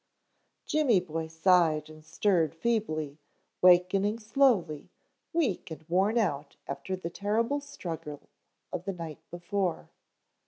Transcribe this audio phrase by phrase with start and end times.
[0.65, 3.19] Jimmy boy sighed and stirred feebly,
[3.61, 4.89] wakening slowly,
[5.31, 8.21] weak and worn out after the terrible struggle
[8.73, 9.91] of the night before.